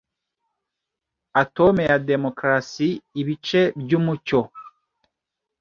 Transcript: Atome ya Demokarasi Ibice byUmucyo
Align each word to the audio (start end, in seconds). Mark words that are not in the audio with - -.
Atome 1.41 1.81
ya 1.89 1.97
Demokarasi 2.09 2.87
Ibice 3.21 3.61
byUmucyo 3.81 4.41